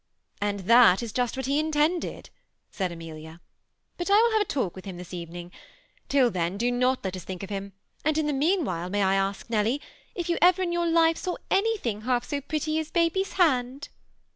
[0.01, 0.03] '^
[0.41, 2.31] And that is just what he intended,"
[2.71, 3.47] said Amelia;^
[3.97, 5.51] but I will have a talk with him this evening.
[6.09, 9.13] Till then do not let us think of him, and in the meanwhile may I
[9.13, 9.79] ask, Nelly,
[10.15, 13.89] if you ever in your life saw anything half so pretty as baby's hand